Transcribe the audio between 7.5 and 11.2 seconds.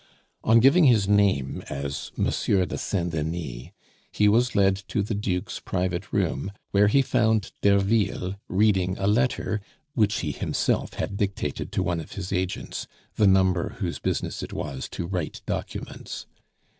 Derville reading a letter, which he himself had